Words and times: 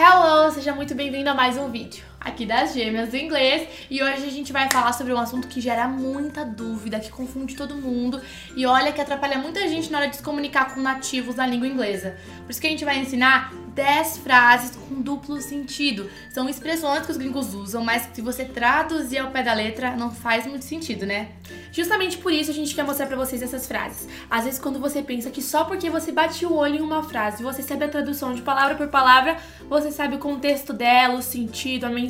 Hello, 0.00 0.48
seja 0.52 0.72
muito 0.72 0.94
bem-vindo 0.94 1.28
a 1.28 1.34
mais 1.34 1.56
um 1.56 1.72
vídeo 1.72 2.04
aqui 2.20 2.44
das 2.44 2.74
Gêmeas 2.74 3.10
do 3.10 3.16
Inglês 3.16 3.68
e 3.88 4.02
hoje 4.02 4.26
a 4.26 4.30
gente 4.30 4.52
vai 4.52 4.68
falar 4.70 4.92
sobre 4.92 5.12
um 5.12 5.18
assunto 5.18 5.48
que 5.48 5.60
gera 5.60 5.86
muita 5.86 6.44
dúvida, 6.44 6.98
que 6.98 7.10
confunde 7.10 7.56
todo 7.56 7.76
mundo 7.76 8.20
e 8.56 8.66
olha 8.66 8.92
que 8.92 9.00
atrapalha 9.00 9.38
muita 9.38 9.66
gente 9.68 9.90
na 9.90 9.98
hora 9.98 10.08
de 10.08 10.16
se 10.16 10.22
comunicar 10.22 10.74
com 10.74 10.80
nativos 10.80 11.36
da 11.36 11.46
língua 11.46 11.66
inglesa. 11.66 12.16
Por 12.44 12.50
isso 12.50 12.60
que 12.60 12.66
a 12.66 12.70
gente 12.70 12.84
vai 12.84 12.98
ensinar 12.98 13.52
10 13.74 14.18
frases 14.18 14.76
com 14.76 15.00
duplo 15.00 15.40
sentido. 15.40 16.10
São 16.32 16.48
expressões 16.48 17.06
que 17.06 17.12
os 17.12 17.16
gringos 17.16 17.54
usam, 17.54 17.84
mas 17.84 18.08
se 18.12 18.20
você 18.20 18.44
traduzir 18.44 19.18
ao 19.18 19.30
pé 19.30 19.42
da 19.42 19.54
letra 19.54 19.96
não 19.96 20.10
faz 20.10 20.46
muito 20.46 20.64
sentido, 20.64 21.06
né? 21.06 21.28
Justamente 21.70 22.18
por 22.18 22.32
isso 22.32 22.50
a 22.50 22.54
gente 22.54 22.74
quer 22.74 22.82
mostrar 22.82 23.06
pra 23.06 23.16
vocês 23.16 23.42
essas 23.42 23.66
frases. 23.66 24.08
Às 24.28 24.44
vezes 24.44 24.58
quando 24.58 24.80
você 24.80 25.02
pensa 25.02 25.30
que 25.30 25.40
só 25.40 25.64
porque 25.64 25.88
você 25.88 26.10
bate 26.10 26.44
o 26.44 26.54
olho 26.54 26.76
em 26.76 26.80
uma 26.80 27.02
frase, 27.02 27.42
você 27.42 27.62
sabe 27.62 27.84
a 27.84 27.88
tradução 27.88 28.34
de 28.34 28.42
palavra 28.42 28.74
por 28.74 28.88
palavra, 28.88 29.36
você 29.68 29.92
sabe 29.92 30.16
o 30.16 30.18
contexto 30.18 30.72
dela, 30.72 31.14
o 31.14 31.22
sentido, 31.22 31.84
a 31.84 31.88
mensagem 31.88 32.07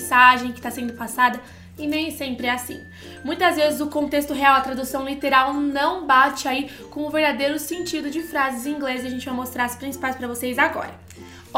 que 0.52 0.59
está 0.59 0.70
sendo 0.70 0.93
passada, 0.95 1.41
e 1.79 1.87
nem 1.87 2.11
sempre 2.11 2.48
é 2.48 2.51
assim. 2.51 2.83
Muitas 3.25 3.56
vezes 3.56 3.80
o 3.80 3.87
contexto 3.87 4.34
real, 4.34 4.56
a 4.56 4.61
tradução 4.61 5.05
literal 5.05 5.55
não 5.55 6.06
bate 6.06 6.48
aí 6.48 6.69
com 6.91 7.06
o 7.06 7.11
verdadeiro 7.11 7.59
sentido 7.59 8.11
de 8.11 8.23
frases 8.23 8.66
em 8.66 8.73
inglês 8.73 9.05
e 9.05 9.06
a 9.06 9.11
gente 9.11 9.25
vai 9.25 9.34
mostrar 9.34 9.65
as 9.65 9.77
principais 9.77 10.16
para 10.16 10.27
vocês 10.27 10.59
agora. 10.59 11.08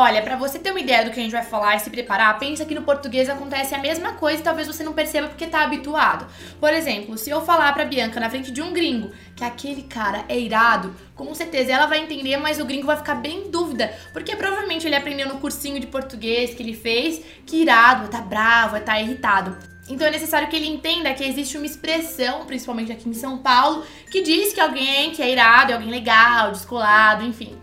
Olha, 0.02 0.22
para 0.22 0.34
você 0.34 0.58
ter 0.58 0.70
uma 0.70 0.80
ideia 0.80 1.04
do 1.04 1.10
que 1.10 1.20
a 1.20 1.22
gente 1.22 1.32
vai 1.32 1.44
falar 1.44 1.76
e 1.76 1.78
se 1.78 1.90
preparar, 1.90 2.38
pensa 2.38 2.64
que 2.64 2.74
no 2.74 2.80
português 2.80 3.28
acontece 3.28 3.74
a 3.74 3.78
mesma 3.78 4.14
coisa 4.14 4.40
e 4.40 4.42
talvez 4.42 4.66
você 4.66 4.82
não 4.82 4.94
perceba 4.94 5.28
porque 5.28 5.46
tá 5.46 5.62
habituado. 5.62 6.26
Por 6.58 6.72
exemplo, 6.72 7.18
se 7.18 7.28
eu 7.28 7.42
falar 7.42 7.74
pra 7.74 7.84
Bianca 7.84 8.18
na 8.18 8.30
frente 8.30 8.50
de 8.50 8.62
um 8.62 8.72
gringo 8.72 9.10
que 9.36 9.44
aquele 9.44 9.82
cara 9.82 10.24
é 10.26 10.40
irado, 10.40 10.96
com 11.14 11.34
certeza 11.34 11.72
ela 11.72 11.84
vai 11.84 11.98
entender, 11.98 12.38
mas 12.38 12.58
o 12.58 12.64
gringo 12.64 12.86
vai 12.86 12.96
ficar 12.96 13.16
bem 13.16 13.40
em 13.40 13.50
dúvida, 13.50 13.94
porque 14.10 14.34
provavelmente 14.34 14.86
ele 14.86 14.96
aprendeu 14.96 15.28
no 15.28 15.38
cursinho 15.38 15.78
de 15.78 15.86
português 15.86 16.54
que 16.54 16.62
ele 16.62 16.74
fez 16.74 17.20
que 17.44 17.60
irado, 17.60 18.08
tá 18.08 18.22
bravo, 18.22 18.80
tá 18.80 18.98
irritado. 18.98 19.54
Então 19.86 20.06
é 20.06 20.10
necessário 20.10 20.48
que 20.48 20.56
ele 20.56 20.66
entenda 20.66 21.12
que 21.12 21.24
existe 21.24 21.58
uma 21.58 21.66
expressão, 21.66 22.46
principalmente 22.46 22.90
aqui 22.90 23.06
em 23.06 23.12
São 23.12 23.36
Paulo, 23.36 23.84
que 24.10 24.22
diz 24.22 24.54
que 24.54 24.60
alguém 24.60 25.10
que 25.10 25.20
é 25.20 25.30
irado 25.30 25.72
é 25.72 25.74
alguém 25.74 25.90
legal, 25.90 26.52
descolado, 26.52 27.22
enfim. 27.22 27.54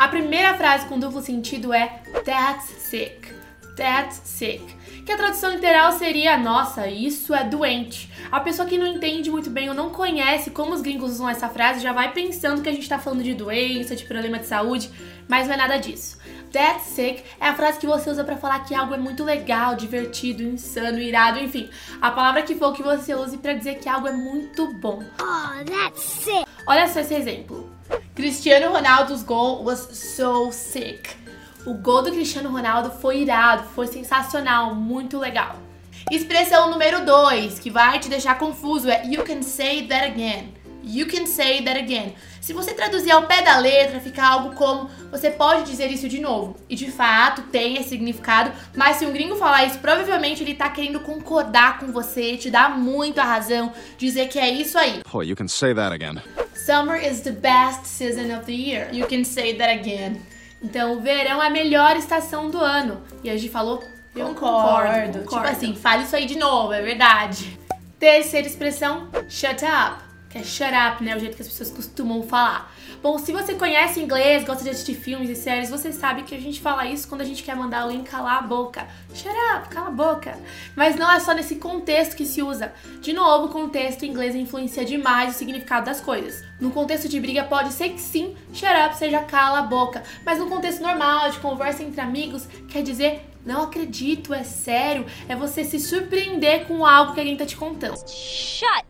A 0.00 0.08
primeira 0.08 0.54
frase 0.54 0.86
com 0.86 0.98
duplo 0.98 1.20
sentido 1.20 1.74
é 1.74 2.00
That's 2.24 2.64
sick. 2.64 3.34
That's 3.76 4.22
sick. 4.24 4.64
Que 5.04 5.12
a 5.12 5.16
tradução 5.18 5.50
literal 5.50 5.92
seria 5.92 6.38
Nossa, 6.38 6.86
isso 6.88 7.34
é 7.34 7.44
doente. 7.44 8.10
A 8.32 8.40
pessoa 8.40 8.66
que 8.66 8.78
não 8.78 8.86
entende 8.86 9.30
muito 9.30 9.50
bem 9.50 9.68
ou 9.68 9.74
não 9.74 9.90
conhece 9.90 10.52
como 10.52 10.72
os 10.72 10.80
gringos 10.80 11.12
usam 11.12 11.28
essa 11.28 11.50
frase 11.50 11.80
já 11.80 11.92
vai 11.92 12.14
pensando 12.14 12.62
que 12.62 12.68
a 12.70 12.72
gente 12.72 12.88
tá 12.88 12.98
falando 12.98 13.22
de 13.22 13.34
doença, 13.34 13.94
de 13.94 14.06
problema 14.06 14.38
de 14.38 14.46
saúde, 14.46 14.90
mas 15.28 15.46
não 15.46 15.52
é 15.52 15.58
nada 15.58 15.76
disso. 15.76 16.16
That's 16.50 16.84
sick 16.84 17.22
é 17.38 17.48
a 17.48 17.54
frase 17.54 17.78
que 17.78 17.86
você 17.86 18.08
usa 18.08 18.24
para 18.24 18.38
falar 18.38 18.60
que 18.60 18.74
algo 18.74 18.94
é 18.94 18.98
muito 18.98 19.22
legal, 19.22 19.74
divertido, 19.74 20.42
insano, 20.42 20.98
irado, 20.98 21.38
enfim. 21.38 21.68
A 22.00 22.10
palavra 22.10 22.40
que 22.40 22.54
for 22.54 22.72
que 22.72 22.82
você 22.82 23.14
use 23.14 23.36
para 23.36 23.52
dizer 23.52 23.74
que 23.74 23.88
algo 23.88 24.08
é 24.08 24.12
muito 24.12 24.72
bom. 24.78 25.04
Oh, 25.20 25.64
that's 25.70 26.02
sick. 26.02 26.49
Olha 26.70 26.86
só 26.86 27.00
esse 27.00 27.14
exemplo. 27.14 27.68
Cristiano 28.14 28.72
Ronaldo's 28.72 29.24
goal 29.24 29.64
was 29.64 29.80
so 29.92 30.52
sick. 30.52 31.16
O 31.66 31.74
gol 31.74 32.00
do 32.00 32.12
Cristiano 32.12 32.48
Ronaldo 32.48 32.92
foi 32.92 33.22
irado, 33.22 33.64
foi 33.74 33.88
sensacional, 33.88 34.72
muito 34.72 35.18
legal. 35.18 35.56
Expressão 36.12 36.70
número 36.70 37.04
2, 37.04 37.58
que 37.58 37.70
vai 37.70 37.98
te 37.98 38.08
deixar 38.08 38.38
confuso, 38.38 38.88
é 38.88 39.04
You 39.04 39.24
can 39.24 39.42
say 39.42 39.88
that 39.88 40.12
again. 40.12 40.54
You 40.84 41.08
can 41.08 41.26
say 41.26 41.60
that 41.64 41.76
again. 41.76 42.14
Se 42.40 42.52
você 42.52 42.72
traduzir 42.72 43.10
ao 43.10 43.24
pé 43.24 43.42
da 43.42 43.58
letra, 43.58 43.98
fica 43.98 44.24
algo 44.24 44.54
como 44.54 44.88
você 45.10 45.28
pode 45.28 45.68
dizer 45.68 45.90
isso 45.90 46.08
de 46.08 46.20
novo. 46.20 46.54
E 46.68 46.76
de 46.76 46.88
fato 46.88 47.42
tem 47.50 47.78
esse 47.78 47.88
significado, 47.88 48.52
mas 48.76 48.96
se 48.96 49.04
um 49.04 49.12
gringo 49.12 49.34
falar 49.34 49.64
isso, 49.64 49.80
provavelmente 49.80 50.44
ele 50.44 50.54
tá 50.54 50.70
querendo 50.70 51.00
concordar 51.00 51.80
com 51.80 51.90
você, 51.90 52.36
te 52.36 52.48
dar 52.48 52.78
muito 52.78 53.20
a 53.20 53.24
razão, 53.24 53.72
dizer 53.98 54.28
que 54.28 54.38
é 54.38 54.48
isso 54.48 54.78
aí. 54.78 55.02
Oh, 55.12 55.20
you 55.20 55.34
can 55.34 55.48
say 55.48 55.74
that 55.74 55.92
again. 55.92 56.22
Summer 56.66 56.96
is 56.96 57.22
the 57.22 57.32
best 57.32 57.86
season 57.86 58.30
of 58.30 58.44
the 58.44 58.54
year. 58.54 58.88
You 58.92 59.06
can 59.06 59.24
say 59.24 59.56
that 59.56 59.70
again. 59.80 60.20
Então, 60.62 60.98
o 60.98 61.00
verão 61.00 61.42
é 61.42 61.46
a 61.46 61.50
melhor 61.50 61.96
estação 61.96 62.50
do 62.50 62.58
ano. 62.58 63.00
E 63.24 63.30
a 63.30 63.36
gente 63.36 63.50
falou, 63.50 63.82
eu 64.14 64.26
concordo, 64.34 65.20
concordo. 65.20 65.28
Tipo 65.28 65.46
assim, 65.46 65.74
fale 65.74 66.02
isso 66.02 66.14
aí 66.14 66.26
de 66.26 66.38
novo, 66.38 66.72
é 66.72 66.82
verdade. 66.82 67.58
Terceira 67.98 68.46
expressão, 68.46 69.08
shut 69.28 69.64
up 69.64 70.09
que 70.30 70.38
é 70.38 70.44
shut 70.44 70.70
up, 70.72 71.02
né? 71.02 71.16
O 71.16 71.18
jeito 71.18 71.34
que 71.34 71.42
as 71.42 71.48
pessoas 71.48 71.70
costumam 71.70 72.22
falar. 72.22 72.72
Bom, 73.02 73.18
se 73.18 73.32
você 73.32 73.54
conhece 73.54 73.98
inglês, 73.98 74.44
gosta 74.44 74.62
de 74.62 74.70
assistir 74.70 74.94
filmes 74.94 75.28
e 75.28 75.34
séries, 75.34 75.68
você 75.68 75.92
sabe 75.92 76.22
que 76.22 76.34
a 76.34 76.40
gente 76.40 76.60
fala 76.60 76.86
isso 76.86 77.08
quando 77.08 77.22
a 77.22 77.24
gente 77.24 77.42
quer 77.42 77.56
mandar 77.56 77.80
alguém 77.80 78.04
calar 78.04 78.38
a 78.38 78.42
boca. 78.42 78.86
Shut 79.12 79.34
up, 79.56 79.68
cala 79.68 79.88
a 79.88 79.90
boca. 79.90 80.38
Mas 80.76 80.94
não 80.94 81.10
é 81.10 81.18
só 81.18 81.34
nesse 81.34 81.56
contexto 81.56 82.14
que 82.14 82.24
se 82.24 82.42
usa. 82.42 82.72
De 83.00 83.12
novo, 83.12 83.46
o 83.46 83.48
contexto 83.48 84.04
inglês 84.04 84.36
influencia 84.36 84.84
demais 84.84 85.34
o 85.34 85.38
significado 85.38 85.86
das 85.86 86.00
coisas. 86.00 86.44
No 86.60 86.70
contexto 86.70 87.08
de 87.08 87.18
briga, 87.18 87.42
pode 87.42 87.72
ser 87.72 87.88
que 87.88 88.00
sim, 88.00 88.36
shut 88.52 88.70
up 88.86 88.96
seja 88.96 89.20
cala 89.22 89.58
a 89.58 89.62
boca. 89.62 90.04
Mas 90.24 90.38
no 90.38 90.46
contexto 90.46 90.80
normal, 90.80 91.28
de 91.30 91.40
conversa 91.40 91.82
entre 91.82 92.00
amigos, 92.00 92.46
quer 92.68 92.84
dizer 92.84 93.26
não 93.44 93.62
acredito, 93.62 94.34
é 94.34 94.44
sério, 94.44 95.06
é 95.26 95.34
você 95.34 95.64
se 95.64 95.80
surpreender 95.80 96.66
com 96.66 96.84
algo 96.84 97.14
que 97.14 97.20
alguém 97.20 97.36
tá 97.38 97.46
te 97.46 97.56
contando. 97.56 97.96
Shut 98.06 98.89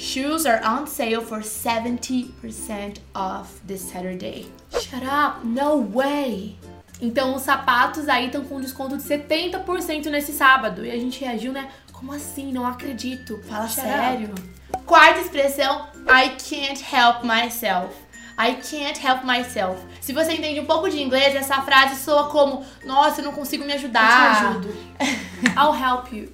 Shoes 0.00 0.46
are 0.46 0.62
on 0.64 0.86
sale 0.86 1.20
for 1.20 1.40
70% 1.40 3.00
off 3.14 3.60
this 3.66 3.82
Saturday. 3.82 4.46
Shut 4.72 5.04
up, 5.04 5.46
no 5.46 5.82
way! 5.82 6.56
Então 7.02 7.34
os 7.34 7.42
sapatos 7.42 8.08
aí 8.08 8.26
estão 8.26 8.42
com 8.42 8.62
desconto 8.62 8.96
de 8.96 9.02
70% 9.02 10.06
nesse 10.06 10.32
sábado. 10.32 10.86
E 10.86 10.90
a 10.90 10.96
gente 10.96 11.22
reagiu, 11.22 11.52
né? 11.52 11.68
Como 11.92 12.14
assim? 12.14 12.50
Não 12.50 12.66
acredito. 12.66 13.42
Fala 13.46 13.68
Shut 13.68 13.82
sério. 13.82 14.30
Up. 14.30 14.80
Quarta 14.86 15.20
expressão, 15.20 15.86
I 16.08 16.30
can't 16.48 16.82
help 16.82 17.22
myself. 17.22 17.94
I 18.38 18.54
can't 18.54 19.06
help 19.06 19.22
myself. 19.22 19.78
Se 20.00 20.14
você 20.14 20.32
entende 20.32 20.60
um 20.60 20.64
pouco 20.66 20.88
de 20.88 20.98
inglês, 20.98 21.34
essa 21.34 21.60
frase 21.60 22.02
soa 22.02 22.30
como: 22.30 22.64
Nossa, 22.86 23.20
eu 23.20 23.26
não 23.26 23.32
consigo 23.32 23.66
me 23.66 23.74
ajudar. 23.74 24.30
Eu 24.30 24.34
te 24.34 24.46
ajudo. 24.46 24.76
I'll 25.56 25.74
help 25.74 26.12
you. 26.12 26.28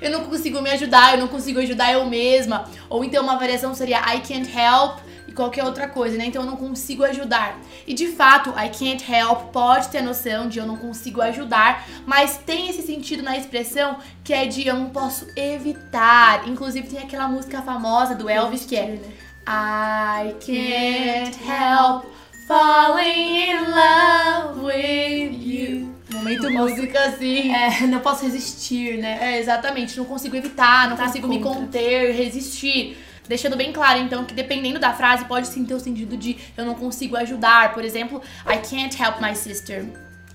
Eu 0.00 0.10
não 0.10 0.24
consigo 0.24 0.60
me 0.62 0.70
ajudar, 0.70 1.14
eu 1.14 1.20
não 1.20 1.28
consigo 1.28 1.60
ajudar 1.60 1.92
eu 1.92 2.06
mesma. 2.06 2.68
Ou 2.88 3.04
então 3.04 3.22
uma 3.22 3.36
variação 3.36 3.74
seria 3.74 3.98
I 3.98 4.20
can't 4.20 4.50
help 4.56 4.98
e 5.28 5.32
qualquer 5.32 5.64
outra 5.64 5.88
coisa, 5.88 6.16
né? 6.16 6.26
Então 6.26 6.42
eu 6.42 6.46
não 6.46 6.56
consigo 6.56 7.04
ajudar. 7.04 7.58
E 7.86 7.94
de 7.94 8.08
fato, 8.08 8.50
I 8.50 8.68
can't 8.68 9.04
help 9.10 9.52
pode 9.52 9.88
ter 9.88 10.02
noção 10.02 10.48
de 10.48 10.58
eu 10.58 10.66
não 10.66 10.76
consigo 10.76 11.20
ajudar, 11.22 11.86
mas 12.06 12.38
tem 12.38 12.68
esse 12.68 12.82
sentido 12.82 13.22
na 13.22 13.36
expressão 13.36 13.98
que 14.24 14.32
é 14.32 14.46
de 14.46 14.66
eu 14.66 14.74
não 14.74 14.90
posso 14.90 15.26
evitar. 15.36 16.48
Inclusive 16.48 16.88
tem 16.88 17.00
aquela 17.00 17.28
música 17.28 17.62
famosa 17.62 18.14
do 18.14 18.28
Elvis 18.28 18.64
que 18.64 18.76
é 18.76 19.00
I 19.46 20.34
can't 20.40 21.38
help 21.44 22.04
falling 22.46 23.50
in 23.50 23.70
love 23.70 24.64
with 24.64 25.32
you. 25.40 25.99
Momento 26.12 26.50
música 26.50 27.00
assim. 27.04 27.52
É, 27.54 27.86
não 27.86 28.00
posso 28.00 28.24
resistir, 28.24 28.98
né? 28.98 29.18
É, 29.20 29.38
exatamente. 29.38 29.96
Não 29.96 30.04
consigo 30.04 30.36
evitar, 30.36 30.88
não 30.88 30.96
tá 30.96 31.04
consigo 31.04 31.28
contra. 31.28 31.50
me 31.50 31.56
conter, 31.56 32.14
resistir. 32.14 32.96
Deixando 33.28 33.56
bem 33.56 33.72
claro, 33.72 34.00
então, 34.00 34.24
que 34.24 34.34
dependendo 34.34 34.80
da 34.80 34.92
frase, 34.92 35.24
pode 35.26 35.46
sim 35.46 35.64
ter 35.64 35.74
o 35.74 35.78
sentido 35.78 36.16
de 36.16 36.36
eu 36.56 36.64
não 36.64 36.74
consigo 36.74 37.16
ajudar. 37.16 37.72
Por 37.72 37.84
exemplo, 37.84 38.20
I 38.44 38.58
can't 38.58 39.00
help 39.00 39.20
my 39.20 39.36
sister. 39.36 39.84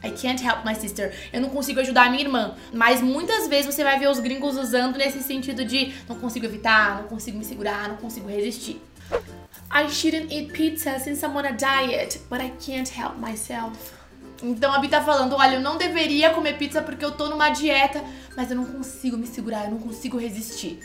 I 0.02 0.12
can't 0.12 0.42
help 0.42 0.64
my 0.64 0.76
sister. 0.76 1.12
Eu 1.34 1.42
não 1.42 1.50
consigo 1.50 1.80
ajudar 1.82 2.06
a 2.06 2.10
minha 2.10 2.24
irmã. 2.24 2.56
Mas 2.72 3.02
muitas 3.02 3.48
vezes 3.50 3.74
você 3.74 3.84
vai 3.84 4.00
ver 4.00 4.08
os 4.08 4.20
gringos 4.20 4.56
usando 4.56 4.98
nesse 4.98 5.22
sentido 5.24 5.66
de 5.66 5.94
não 6.08 6.16
consigo 6.16 6.46
evitar, 6.46 7.02
não 7.02 7.10
consigo 7.10 7.38
me 7.38 7.44
segurar, 7.44 7.90
não 7.90 7.98
consigo 7.98 8.30
resistir. 8.30 8.82
I 9.74 9.90
shouldn't 9.90 10.34
eat 10.34 10.54
pizza 10.54 10.98
since 11.00 11.26
I'm 11.26 11.36
on 11.36 11.46
a 11.46 11.52
diet, 11.52 12.22
but 12.30 12.40
I 12.40 12.54
can't 12.66 12.90
help 12.90 13.18
myself. 13.20 14.05
Então 14.44 14.74
a 14.74 14.80
Bi 14.80 14.88
tá 14.88 15.02
falando, 15.02 15.36
olha, 15.36 15.56
eu 15.56 15.62
não 15.62 15.78
deveria 15.78 16.32
comer 16.32 16.58
pizza 16.58 16.82
porque 16.82 17.04
eu 17.04 17.12
tô 17.12 17.30
numa 17.30 17.50
dieta, 17.50 18.04
mas 18.36 18.52
eu 18.52 18.58
não 18.58 18.66
consigo 18.66 19.18
me 19.18 19.28
segurar, 19.28 19.66
eu 19.66 19.72
não 19.72 19.80
consigo 19.80 20.18
resistir. 20.18 20.80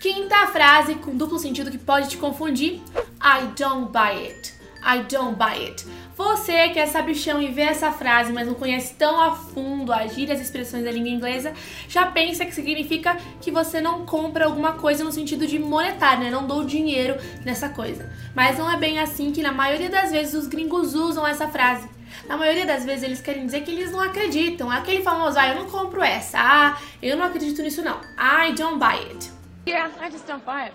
Quinta 0.00 0.46
frase 0.48 0.96
com 0.96 1.16
duplo 1.16 1.38
sentido 1.38 1.70
que 1.70 1.78
pode 1.78 2.08
te 2.08 2.16
confundir, 2.16 2.80
I 3.22 3.46
don't 3.56 3.92
buy 3.92 4.26
it. 4.26 4.62
I 4.84 5.04
don't 5.04 5.36
buy 5.36 5.64
it. 5.64 5.86
Você 6.16 6.68
que 6.70 6.78
é 6.78 6.86
sabichão 6.86 7.40
e 7.40 7.48
vê 7.48 7.62
essa 7.62 7.92
frase, 7.92 8.32
mas 8.32 8.46
não 8.46 8.54
conhece 8.54 8.94
tão 8.94 9.20
a 9.20 9.34
fundo 9.34 9.92
as 9.92 10.12
gírias 10.12 10.40
e 10.40 10.42
expressões 10.42 10.84
da 10.84 10.90
língua 10.90 11.08
inglesa, 11.08 11.52
já 11.88 12.06
pensa 12.06 12.44
que 12.44 12.52
significa 12.52 13.16
que 13.40 13.50
você 13.50 13.80
não 13.80 14.04
compra 14.04 14.44
alguma 14.44 14.72
coisa 14.72 15.04
no 15.04 15.12
sentido 15.12 15.46
de 15.46 15.58
monetário, 15.58 16.24
né? 16.24 16.30
Não 16.30 16.46
dou 16.46 16.64
dinheiro 16.64 17.16
nessa 17.44 17.68
coisa. 17.68 18.10
Mas 18.34 18.58
não 18.58 18.70
é 18.70 18.76
bem 18.76 18.98
assim 18.98 19.30
que 19.30 19.40
na 19.40 19.52
maioria 19.52 19.88
das 19.88 20.10
vezes 20.10 20.34
os 20.34 20.48
gringos 20.48 20.94
usam 20.94 21.26
essa 21.26 21.46
frase. 21.46 21.88
Na 22.26 22.36
maioria 22.36 22.64
das 22.64 22.84
vezes 22.84 23.02
eles 23.02 23.20
querem 23.20 23.46
dizer 23.46 23.62
que 23.62 23.70
eles 23.70 23.90
não 23.90 24.00
acreditam. 24.00 24.70
Aquele 24.70 25.02
famoso, 25.02 25.38
ah, 25.38 25.48
eu 25.48 25.56
não 25.56 25.68
compro 25.68 26.02
essa. 26.02 26.38
Ah, 26.38 26.78
eu 27.02 27.16
não 27.16 27.26
acredito 27.26 27.62
nisso 27.62 27.82
não. 27.82 28.00
I 28.18 28.52
don't 28.52 28.78
buy 28.78 28.98
it. 29.10 29.30
Yeah, 29.66 29.90
I 30.00 30.10
just 30.10 30.26
don't 30.26 30.44
buy 30.44 30.70
it. 30.70 30.74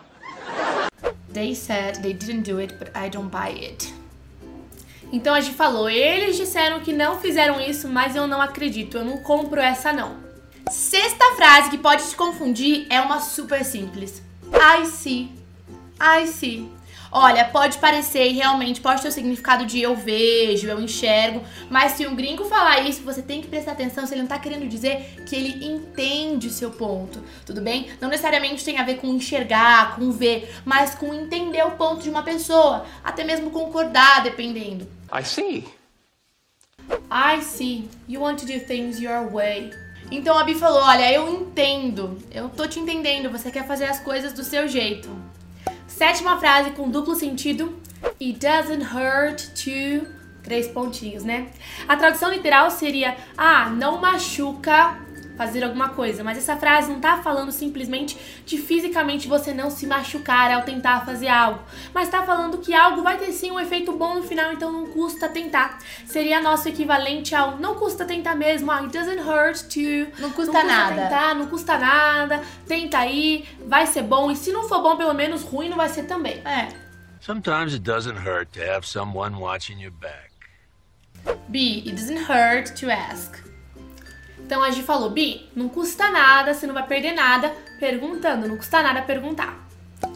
They 1.34 1.56
said 1.56 2.02
they 2.02 2.14
didn't 2.14 2.50
do 2.50 2.60
it, 2.60 2.76
but 2.76 2.90
I 2.96 3.10
don't 3.10 3.30
buy 3.30 3.52
it. 3.52 3.94
Então 5.12 5.34
a 5.34 5.40
gente 5.40 5.56
falou, 5.56 5.90
eles 5.90 6.36
disseram 6.36 6.82
que 6.82 6.92
não 6.92 7.20
fizeram 7.20 7.62
isso, 7.62 7.88
mas 7.88 8.16
eu 8.16 8.28
não 8.28 8.42
acredito, 8.42 8.98
eu 8.98 9.06
não 9.06 9.18
compro 9.20 9.60
essa 9.62 9.94
não. 9.94 10.18
Sexta 10.70 11.36
frase 11.36 11.70
que 11.70 11.78
pode 11.78 12.10
te 12.10 12.16
confundir 12.16 12.88
é 12.90 13.00
uma 13.00 13.22
super 13.22 13.64
simples. 13.64 14.22
I 14.52 14.86
see. 14.86 15.32
I 16.00 16.28
see. 16.28 16.70
Olha, 17.12 17.46
pode 17.46 17.78
parecer 17.78 18.28
e 18.28 18.34
realmente 18.34 18.82
pode 18.82 19.02
ter 19.02 19.08
o 19.08 19.12
significado 19.12 19.66
de 19.66 19.82
eu 19.82 19.96
vejo, 19.96 20.68
eu 20.68 20.80
enxergo, 20.82 21.42
mas 21.70 21.94
se 21.94 22.06
um 22.06 22.16
gringo 22.16 22.46
falar 22.46 22.82
isso, 22.82 23.02
você 23.04 23.22
tem 23.22 23.42
que 23.42 23.48
prestar 23.48 23.72
atenção 23.72 24.06
se 24.06 24.14
ele 24.14 24.22
não 24.22 24.28
tá 24.28 24.38
querendo 24.38 24.68
dizer 24.68 25.24
que 25.28 25.36
ele 25.36 25.66
entende 25.66 26.48
o 26.48 26.52
seu 26.52 26.72
ponto, 26.72 27.24
tudo 27.46 27.62
bem? 27.62 27.88
Não 28.02 28.10
necessariamente 28.10 28.64
tem 28.64 28.78
a 28.80 28.84
ver 28.84 28.96
com 28.96 29.08
enxergar, 29.08 29.96
com 29.96 30.12
ver, 30.12 30.54
mas 30.66 30.96
com 30.96 31.14
entender 31.14 31.64
o 31.64 31.72
ponto 31.72 32.02
de 32.04 32.10
uma 32.10 32.24
pessoa, 32.24 32.86
até 33.04 33.24
mesmo 33.24 33.52
concordar, 33.52 34.24
dependendo. 34.24 34.88
I 35.12 35.24
see. 35.24 35.66
I 37.10 37.42
see. 37.42 37.90
You 38.08 38.22
want 38.22 38.40
to 38.40 38.46
do 38.46 38.60
things 38.60 39.00
your 39.00 39.30
way. 39.32 39.72
Então 40.10 40.38
a 40.38 40.44
Bi 40.44 40.56
falou: 40.56 40.82
Olha, 40.82 41.12
eu 41.12 41.30
entendo, 41.30 42.18
eu 42.32 42.50
tô 42.50 42.68
te 42.68 42.80
entendendo, 42.80 43.30
você 43.30 43.52
quer 43.52 43.68
fazer 43.68 43.86
as 43.86 44.00
coisas 44.00 44.32
do 44.32 44.44
seu 44.44 44.68
jeito. 44.68 45.10
Sétima 45.98 46.38
frase 46.40 46.70
com 46.72 46.92
duplo 46.92 47.16
sentido: 47.16 47.76
It 48.22 48.34
doesn't 48.34 48.84
hurt 48.84 49.48
to. 49.56 50.06
Três 50.44 50.68
pontinhos, 50.68 51.24
né? 51.24 51.48
A 51.88 51.98
tradução 51.98 52.32
literal 52.32 52.70
seria: 52.70 53.18
Ah, 53.36 53.68
não 53.72 54.00
machuca 54.00 54.96
fazer 55.38 55.64
alguma 55.64 55.90
coisa. 55.90 56.24
Mas 56.24 56.38
essa 56.38 56.58
frase 56.58 56.92
não 56.92 57.00
tá 57.00 57.22
falando 57.22 57.52
simplesmente 57.52 58.18
de 58.46 58.58
fisicamente 58.58 59.28
você 59.28 59.54
não 59.54 59.70
se 59.70 59.86
machucar 59.86 60.52
ao 60.52 60.64
tentar 60.64 61.06
fazer 61.06 61.28
algo. 61.28 61.62
Mas 61.94 62.10
tá 62.10 62.24
falando 62.24 62.58
que 62.58 62.74
algo 62.74 63.04
vai 63.04 63.18
ter 63.18 63.32
sim 63.32 63.52
um 63.52 63.60
efeito 63.60 63.92
bom 63.94 64.16
no 64.16 64.24
final, 64.24 64.52
então 64.52 64.72
não 64.72 64.88
custa 64.88 65.30
tentar. 65.30 65.80
Seria 66.06 66.42
nosso 66.42 66.68
equivalente 66.68 67.36
ao 67.36 67.58
não 67.58 67.76
custa 67.76 68.06
tentar 68.06 68.36
mesmo. 68.36 68.72
Ah, 68.72 68.80
it 68.80 68.92
doesn't 68.92 69.22
hurt 69.22 69.62
to. 69.70 70.20
Não 70.20 70.32
custa, 70.32 70.52
não 70.52 70.62
custa 70.62 70.64
nada. 70.64 71.02
tentar, 71.02 71.36
não 71.36 71.48
custa 71.48 71.78
nada. 71.78 72.42
Tenta 72.68 72.98
aí, 73.00 73.48
vai 73.66 73.86
ser 73.86 74.04
bom. 74.04 74.32
E 74.32 74.36
se 74.36 74.52
não 74.52 74.68
for 74.68 74.82
bom, 74.82 74.98
pelo 74.98 75.14
menos 75.14 75.44
ruim 75.44 75.70
não 75.70 75.78
vai 75.78 75.90
ser 75.90 76.04
também. 76.04 76.42
É. 76.46 76.70
Sometimes 77.20 77.74
it 77.74 77.84
doesn't 77.84 78.18
hurt 78.18 78.52
to 78.54 78.62
have 78.62 78.86
someone 78.86 79.38
watching 79.38 79.80
your 79.80 79.92
back. 79.92 80.32
B, 81.50 81.84
it 81.86 81.96
doesn't 81.96 82.24
hurt 82.30 82.76
to 82.80 82.90
ask. 82.90 83.47
Então 84.48 84.64
a 84.64 84.72
gente 84.72 84.86
falou, 84.86 85.10
Bi, 85.10 85.46
não 85.54 85.68
custa 85.68 86.10
nada, 86.10 86.54
você 86.54 86.66
não 86.66 86.74
vai 86.74 86.88
perder 86.88 87.12
nada 87.12 87.54
perguntando, 87.82 88.48
não 88.48 88.56
custa 88.56 88.82
nada 88.82 89.02
perguntar. 89.02 89.68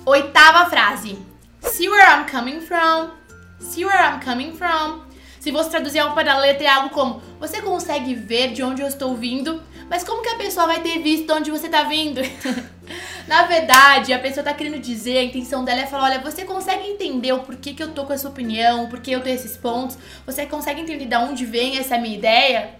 Oitava 0.06 0.70
frase. 0.70 1.18
See 1.64 1.90
where 1.90 2.02
I'm 2.10 2.26
coming 2.32 2.62
from. 2.62 3.10
See 3.60 3.84
where 3.84 4.02
I'm 4.02 4.22
coming 4.24 4.54
from. 4.56 5.02
Se 5.38 5.52
você 5.52 5.72
traduzir 5.72 6.00
ao 6.00 6.16
pé 6.16 6.24
da 6.24 6.38
letra 6.38 6.64
é 6.64 6.70
algo 6.70 6.92
como 6.92 7.22
Você 7.42 7.62
consegue 7.62 8.16
ver 8.16 8.54
de 8.54 8.64
onde 8.64 8.82
eu 8.82 8.88
estou 8.88 9.18
vindo? 9.18 9.62
Mas 9.90 10.02
como 10.02 10.24
que 10.24 10.30
a 10.30 10.38
pessoa 10.38 10.66
vai 10.66 10.80
ter 10.80 11.00
visto 11.00 11.26
de 11.26 11.34
onde 11.34 11.52
você 11.52 11.66
está 11.66 11.84
vindo? 11.84 12.22
Na 13.28 13.44
verdade, 13.44 14.14
a 14.14 14.20
pessoa 14.20 14.46
tá 14.46 14.54
querendo 14.54 14.80
dizer, 14.80 15.18
a 15.18 15.24
intenção 15.24 15.66
dela 15.66 15.82
é 15.82 15.88
falar, 15.88 16.06
olha, 16.06 16.20
você 16.20 16.46
consegue 16.46 16.88
entender 16.88 17.34
o 17.34 17.40
porquê 17.40 17.74
que 17.74 17.84
eu 17.84 17.92
tô 17.92 18.06
com 18.06 18.14
essa 18.14 18.30
opinião, 18.30 18.86
o 18.86 18.88
porquê 18.88 19.12
eu 19.12 19.20
tenho 19.20 19.36
esses 19.36 19.58
pontos? 19.58 19.98
Você 20.26 20.46
consegue 20.46 20.80
entender 20.80 21.06
de 21.06 21.16
onde 21.18 21.46
vem 21.46 21.78
essa 21.78 21.98
minha 21.98 22.16
ideia? 22.16 22.80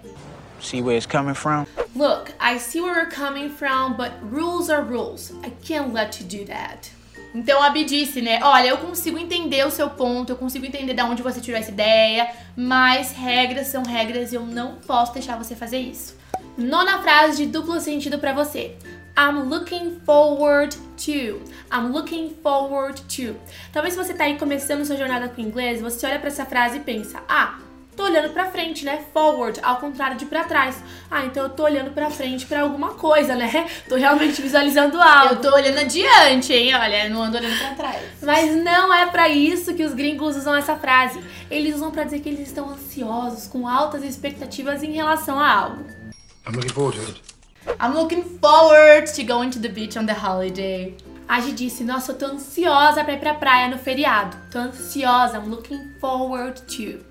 See 0.62 0.82
where 0.82 0.96
it's 0.96 1.06
coming 1.06 1.34
from? 1.36 1.66
Look, 1.96 2.32
I 2.40 2.58
see 2.58 2.80
where 2.82 2.96
you're 2.96 3.12
coming 3.12 3.50
from, 3.50 3.98
but 3.98 4.12
rules 4.22 4.70
are 4.70 4.84
rules. 4.84 5.34
I 5.44 5.52
can't 5.66 5.94
let 5.94 6.22
you 6.22 6.28
do 6.28 6.46
that. 6.46 6.92
Então 7.34 7.64
a 7.64 7.70
Bi 7.70 7.84
disse, 7.86 8.22
né? 8.22 8.40
Olha, 8.44 8.68
eu 8.68 8.78
consigo 8.78 9.18
entender 9.18 9.66
o 9.66 9.72
seu 9.72 9.90
ponto, 9.90 10.32
eu 10.32 10.36
consigo 10.36 10.66
entender 10.66 10.94
de 10.94 11.02
onde 11.02 11.24
você 11.24 11.40
tirou 11.40 11.60
essa 11.60 11.72
ideia, 11.72 12.30
mas 12.56 13.14
regras 13.14 13.68
são 13.68 13.84
regras 13.84 14.34
e 14.34 14.36
eu 14.36 14.46
não 14.46 14.76
posso 14.86 15.14
deixar 15.14 15.38
você 15.38 15.56
fazer 15.56 15.78
isso. 15.80 16.16
Nona 16.58 17.02
frase 17.02 17.38
de 17.38 17.52
duplo 17.52 17.80
sentido 17.80 18.20
pra 18.20 18.34
você. 18.34 18.76
I'm 19.18 19.44
looking 19.50 20.00
forward 20.06 20.76
to. 21.06 21.42
I'm 21.72 21.92
looking 21.92 22.36
forward 22.44 23.02
to. 23.02 23.36
Talvez 23.72 23.94
se 23.94 24.04
você 24.04 24.14
tá 24.14 24.26
aí 24.26 24.38
começando 24.38 24.86
sua 24.86 24.98
jornada 24.98 25.30
com 25.30 25.42
inglês, 25.42 25.82
você 25.82 26.06
olha 26.06 26.20
pra 26.20 26.28
essa 26.28 26.46
frase 26.46 26.78
e 26.78 26.82
pensa: 26.82 27.22
"Ah, 27.28 27.60
tô 27.96 28.04
olhando 28.04 28.32
pra 28.34 28.46
frente, 28.46 28.86
né? 28.86 29.04
Forward, 29.14 29.60
ao 29.62 29.78
contrário 29.78 30.18
de 30.18 30.26
pra 30.26 30.44
trás. 30.44 30.82
Ah, 31.10 31.26
então 31.26 31.44
eu 31.44 31.50
tô 31.50 31.64
olhando 31.64 31.92
pra 31.92 32.10
frente 32.10 32.46
pra 32.46 32.62
alguma 32.62 32.94
coisa, 32.94 33.36
né? 33.36 33.68
Tô 33.88 33.96
realmente 33.96 34.42
visualizando 34.42 35.00
algo. 35.00 35.36
Eu 35.36 35.42
tô 35.42 35.54
olhando 35.54 35.80
adiante, 35.80 36.54
hein? 36.54 36.74
Olha, 36.74 37.10
não 37.10 37.24
ando 37.24 37.38
olhando 37.38 37.58
pra 37.58 37.76
trás. 37.76 38.02
Mas 38.22 38.56
não 38.64 38.94
é 38.94 39.06
pra 39.08 39.30
isso 39.30 39.74
que 39.74 39.84
os 39.84 39.94
gringos 39.94 40.36
usam 40.36 40.56
essa 40.56 40.76
frase. 40.76 41.20
Eles 41.50 41.76
usam 41.76 41.92
pra 41.92 42.04
dizer 42.04 42.20
que 42.20 42.30
eles 42.30 42.48
estão 42.48 42.70
ansiosos, 42.70 43.48
com 43.48 43.68
altas 43.68 44.04
expectativas 44.04 44.84
em 44.84 44.94
relação 44.94 45.40
a 45.40 45.52
algo. 45.52 45.86
I'm 46.48 46.56
looking 46.56 46.70
forward 46.70 47.00
to 47.00 47.12
it. 47.12 47.22
I'm 47.80 47.94
looking 47.94 48.24
forward 48.40 49.14
to 49.14 49.24
going 49.24 49.50
to 49.52 49.60
the 49.60 49.70
beach 49.70 49.98
on 49.98 50.06
the 50.06 50.14
holiday. 50.14 50.96
A 51.28 51.40
Gi 51.40 51.54
disse, 51.54 51.84
nossa, 51.84 52.12
eu 52.12 52.18
tô 52.18 52.26
ansiosa 52.26 53.04
pra 53.04 53.14
ir 53.14 53.20
pra 53.20 53.34
praia 53.34 53.70
no 53.70 53.78
feriado. 53.78 54.36
Tô 54.52 54.60
ansiosa, 54.60 55.38
I'm 55.38 55.50
looking 55.50 55.94
forward 56.00 56.62
to. 56.64 57.11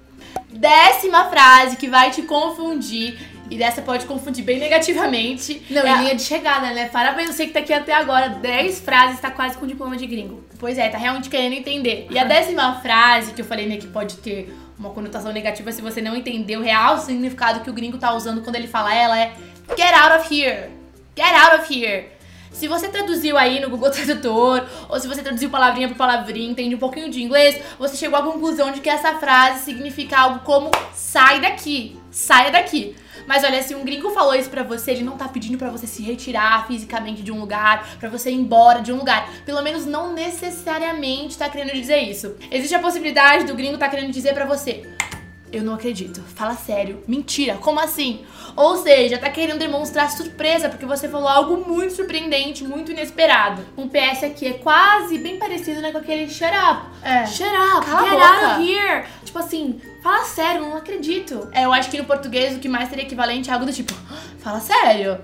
Décima 0.52 1.26
frase 1.26 1.76
que 1.76 1.88
vai 1.88 2.10
te 2.10 2.22
confundir. 2.22 3.18
E 3.50 3.56
dessa 3.58 3.82
pode 3.82 4.06
confundir 4.06 4.44
bem 4.44 4.60
negativamente. 4.60 5.60
Não, 5.68 5.82
É 5.82 5.98
linha 5.98 6.14
de 6.14 6.22
chegada, 6.22 6.70
né? 6.72 6.88
Parabéns, 6.88 7.34
você 7.34 7.46
que 7.46 7.52
tá 7.52 7.58
aqui 7.58 7.72
até 7.72 7.92
agora. 7.92 8.28
10 8.28 8.80
frases, 8.80 9.18
tá 9.18 9.28
quase 9.30 9.58
com 9.58 9.66
diploma 9.66 9.96
de 9.96 10.06
gringo. 10.06 10.44
Pois 10.58 10.78
é, 10.78 10.88
tá 10.88 10.96
realmente 10.96 11.28
querendo 11.28 11.54
entender. 11.54 12.06
E 12.10 12.18
a 12.18 12.22
décima 12.22 12.80
frase 12.80 13.32
que 13.32 13.40
eu 13.40 13.44
falei, 13.44 13.66
né, 13.66 13.76
que 13.76 13.88
pode 13.88 14.18
ter 14.18 14.54
uma 14.78 14.90
conotação 14.90 15.32
negativa 15.32 15.72
se 15.72 15.82
você 15.82 16.00
não 16.00 16.14
entender 16.14 16.56
o 16.56 16.62
real 16.62 16.98
significado 16.98 17.60
que 17.60 17.68
o 17.68 17.72
gringo 17.72 17.98
tá 17.98 18.14
usando 18.14 18.40
quando 18.42 18.56
ele 18.56 18.68
fala 18.68 18.94
ela 18.94 19.18
é 19.18 19.32
Get 19.76 19.92
out 19.92 20.20
of 20.20 20.34
here! 20.34 20.70
Get 21.16 21.34
out 21.34 21.60
of 21.60 21.74
here! 21.74 22.06
Se 22.60 22.68
você 22.68 22.88
traduziu 22.88 23.38
aí 23.38 23.58
no 23.58 23.70
Google 23.70 23.88
Tradutor, 23.90 24.66
ou 24.86 25.00
se 25.00 25.08
você 25.08 25.22
traduziu 25.22 25.48
palavrinha 25.48 25.88
por 25.88 25.96
palavrinha, 25.96 26.50
entende 26.50 26.74
um 26.74 26.78
pouquinho 26.78 27.08
de 27.08 27.22
inglês, 27.22 27.58
você 27.78 27.96
chegou 27.96 28.18
à 28.18 28.22
conclusão 28.22 28.70
de 28.70 28.82
que 28.82 28.90
essa 28.90 29.14
frase 29.14 29.64
significa 29.64 30.18
algo 30.18 30.40
como 30.40 30.70
sai 30.92 31.40
daqui, 31.40 31.98
saia 32.10 32.50
daqui. 32.50 32.94
Mas 33.26 33.44
olha, 33.44 33.62
se 33.62 33.74
um 33.74 33.82
gringo 33.82 34.10
falou 34.10 34.34
isso 34.34 34.50
pra 34.50 34.62
você, 34.62 34.90
ele 34.90 35.04
não 35.04 35.16
tá 35.16 35.26
pedindo 35.26 35.56
pra 35.56 35.70
você 35.70 35.86
se 35.86 36.02
retirar 36.02 36.66
fisicamente 36.66 37.22
de 37.22 37.32
um 37.32 37.40
lugar, 37.40 37.96
pra 37.98 38.10
você 38.10 38.30
ir 38.30 38.34
embora 38.34 38.82
de 38.82 38.92
um 38.92 38.98
lugar. 38.98 39.30
Pelo 39.46 39.62
menos 39.62 39.86
não 39.86 40.12
necessariamente 40.12 41.38
tá 41.38 41.48
querendo 41.48 41.72
dizer 41.72 42.00
isso. 42.00 42.36
Existe 42.50 42.74
a 42.74 42.78
possibilidade 42.78 43.44
do 43.44 43.54
gringo 43.54 43.78
tá 43.78 43.88
querendo 43.88 44.12
dizer 44.12 44.34
pra 44.34 44.44
você: 44.44 44.86
eu 45.52 45.62
não 45.62 45.74
acredito. 45.74 46.20
Fala 46.34 46.54
sério. 46.54 47.02
Mentira. 47.06 47.54
Como 47.56 47.80
assim? 47.80 48.24
Ou 48.56 48.76
seja, 48.76 49.18
tá 49.18 49.30
querendo 49.30 49.58
demonstrar 49.58 50.10
surpresa 50.10 50.68
porque 50.68 50.86
você 50.86 51.08
falou 51.08 51.28
algo 51.28 51.64
muito 51.68 51.94
surpreendente, 51.94 52.64
muito 52.64 52.92
inesperado. 52.92 53.62
Um 53.76 53.88
PS 53.88 54.24
aqui 54.24 54.46
é 54.46 54.52
quase 54.54 55.18
bem 55.18 55.38
parecido 55.38 55.80
né, 55.80 55.92
com 55.92 55.98
aquele 55.98 56.28
shut 56.28 56.50
up. 56.50 56.86
É. 57.02 57.26
Shut 57.26 57.48
up, 57.48 57.86
Cala 57.86 58.00
a 58.00 58.04
get 58.04 58.12
boca. 58.12 58.26
out 58.26 58.60
of 58.60 58.68
here. 58.72 59.04
Tipo 59.24 59.38
assim, 59.38 59.80
fala 60.02 60.24
sério, 60.24 60.62
não 60.62 60.76
acredito. 60.76 61.48
É, 61.52 61.64
eu 61.64 61.72
acho 61.72 61.90
que 61.90 61.98
no 61.98 62.04
português 62.04 62.56
o 62.56 62.58
que 62.60 62.68
mais 62.68 62.88
seria 62.88 63.04
equivalente 63.04 63.50
é 63.50 63.52
algo 63.52 63.66
do 63.66 63.72
tipo, 63.72 63.94
fala 64.38 64.60
sério. 64.60 65.18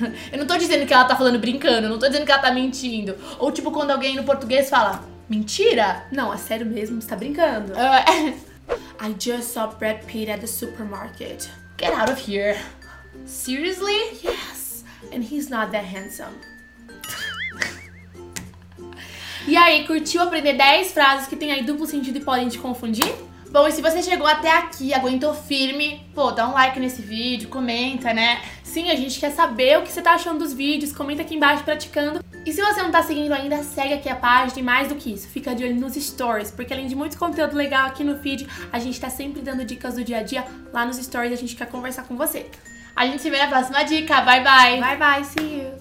Eu 0.30 0.38
não 0.38 0.46
tô 0.46 0.56
dizendo 0.56 0.86
que 0.86 0.94
ela 0.94 1.04
tá 1.04 1.16
falando 1.16 1.38
brincando, 1.38 1.86
eu 1.86 1.90
não 1.90 1.98
tô 1.98 2.06
dizendo 2.06 2.24
que 2.24 2.30
ela 2.30 2.40
tá 2.40 2.52
mentindo. 2.52 3.16
Ou 3.38 3.50
tipo 3.50 3.70
quando 3.72 3.90
alguém 3.90 4.14
no 4.14 4.22
português 4.22 4.70
fala, 4.70 5.02
mentira? 5.28 6.06
Não, 6.12 6.32
é 6.32 6.36
sério 6.36 6.64
mesmo, 6.64 7.02
você 7.02 7.08
tá 7.08 7.16
brincando. 7.16 7.72
É, 7.76 8.32
I 9.00 9.14
just 9.18 9.52
saw 9.52 9.68
Brad 9.68 10.06
Pitt 10.06 10.28
at 10.28 10.40
the 10.40 10.46
supermarket. 10.46 11.50
Get 11.76 11.92
out 11.92 12.10
of 12.10 12.18
here. 12.18 12.56
Seriously? 13.24 13.98
Yes, 14.22 14.84
and 15.12 15.24
he's 15.24 15.48
not 15.48 15.72
that 15.72 15.84
handsome. 15.84 16.34
E 19.46 19.56
aí, 19.56 19.86
curtiu 19.86 20.22
aprender 20.22 20.52
10 20.52 20.92
frases 20.92 21.26
que 21.26 21.34
tem 21.34 21.50
aí 21.50 21.62
duplo 21.62 21.86
sentido 21.86 22.18
e 22.18 22.20
podem 22.20 22.48
te 22.48 22.58
confundir? 22.58 23.12
Bom, 23.50 23.66
e 23.66 23.72
se 23.72 23.82
você 23.82 24.00
chegou 24.02 24.26
até 24.26 24.56
aqui, 24.56 24.94
aguentou 24.94 25.34
firme, 25.34 26.06
pô, 26.14 26.30
dá 26.30 26.48
um 26.48 26.52
like 26.52 26.78
nesse 26.78 27.02
vídeo, 27.02 27.48
comenta, 27.48 28.14
né? 28.14 28.40
Sim, 28.62 28.90
a 28.90 28.94
gente 28.94 29.18
quer 29.18 29.32
saber 29.32 29.78
o 29.78 29.82
que 29.82 29.90
você 29.90 30.00
tá 30.00 30.12
achando 30.12 30.38
dos 30.38 30.52
vídeos, 30.52 30.92
comenta 30.92 31.22
aqui 31.22 31.34
embaixo 31.34 31.64
praticando. 31.64 32.22
E 32.44 32.52
se 32.52 32.62
você 32.62 32.82
não 32.82 32.90
tá 32.90 33.02
seguindo 33.02 33.32
ainda, 33.32 33.62
segue 33.62 33.94
aqui 33.94 34.08
a 34.08 34.16
página 34.16 34.60
e 34.60 34.62
mais 34.62 34.88
do 34.88 34.94
que 34.94 35.12
isso, 35.12 35.28
fica 35.28 35.54
de 35.54 35.64
olho 35.64 35.74
nos 35.74 35.94
stories, 35.94 36.50
porque 36.50 36.72
além 36.72 36.86
de 36.86 36.94
muito 36.94 37.18
conteúdo 37.18 37.54
legal 37.54 37.86
aqui 37.86 38.02
no 38.02 38.18
feed, 38.18 38.48
a 38.72 38.78
gente 38.78 38.98
tá 38.98 39.10
sempre 39.10 39.42
dando 39.42 39.64
dicas 39.64 39.94
do 39.94 40.04
dia 40.04 40.18
a 40.18 40.22
dia 40.22 40.44
lá 40.72 40.86
nos 40.86 40.96
stories, 40.96 41.32
a 41.32 41.36
gente 41.36 41.54
quer 41.54 41.66
conversar 41.66 42.04
com 42.04 42.16
você. 42.16 42.46
A 42.96 43.06
gente 43.06 43.22
se 43.22 43.30
vê 43.30 43.38
na 43.38 43.48
próxima 43.48 43.82
dica. 43.82 44.20
Bye, 44.22 44.42
bye. 44.42 44.80
Bye 44.80 44.96
bye, 44.96 45.24
see 45.24 45.60
you! 45.60 45.80